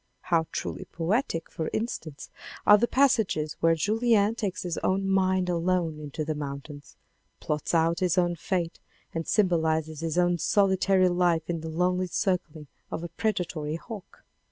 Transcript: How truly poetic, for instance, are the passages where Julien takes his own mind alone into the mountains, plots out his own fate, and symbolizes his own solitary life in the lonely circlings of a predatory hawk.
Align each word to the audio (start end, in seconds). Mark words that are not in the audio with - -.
How 0.21 0.47
truly 0.51 0.85
poetic, 0.85 1.51
for 1.51 1.69
instance, 1.73 2.31
are 2.65 2.79
the 2.79 2.87
passages 2.87 3.55
where 3.59 3.75
Julien 3.75 4.33
takes 4.33 4.63
his 4.63 4.79
own 4.79 5.07
mind 5.07 5.47
alone 5.47 5.99
into 5.99 6.25
the 6.25 6.33
mountains, 6.33 6.97
plots 7.39 7.75
out 7.75 7.99
his 7.99 8.17
own 8.17 8.35
fate, 8.35 8.79
and 9.13 9.27
symbolizes 9.27 9.99
his 9.99 10.17
own 10.17 10.39
solitary 10.39 11.07
life 11.07 11.51
in 11.51 11.61
the 11.61 11.69
lonely 11.69 12.07
circlings 12.07 12.65
of 12.89 13.03
a 13.03 13.09
predatory 13.09 13.75
hawk. 13.75 14.25